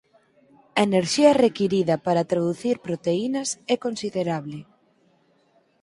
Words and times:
A 0.79 0.81
enerxía 0.89 1.31
requirida 1.45 1.95
para 2.05 2.27
traducir 2.31 2.75
proteínas 2.87 3.49
é 3.73 3.75
considerable. 3.85 4.59